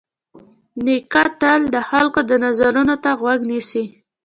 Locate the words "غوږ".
3.19-3.39